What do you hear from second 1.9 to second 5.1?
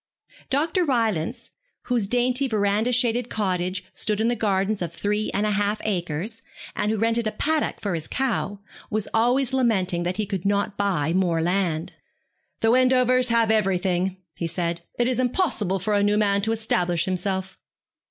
dainty verandah shaded cottage stood in gardens of